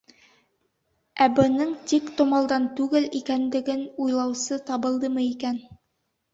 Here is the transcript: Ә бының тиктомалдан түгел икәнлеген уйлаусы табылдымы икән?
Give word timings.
Ә 1.25 1.27
бының 1.39 1.75
тиктомалдан 1.91 2.67
түгел 2.81 3.07
икәнлеген 3.21 3.87
уйлаусы 4.07 4.61
табылдымы 4.73 5.31
икән? 5.33 5.65